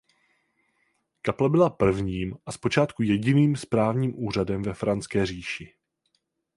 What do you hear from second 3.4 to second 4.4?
správním